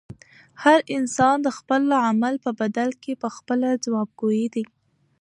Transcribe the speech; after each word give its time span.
هر 0.63 0.79
انسان 0.97 1.35
د 1.41 1.47
خپل 1.57 1.81
عمل 2.07 2.33
په 2.45 2.51
بدل 2.61 2.89
کې 3.03 3.13
پخپله 3.23 3.69
ځوابګوی 3.85 4.43
دی. 4.53 4.63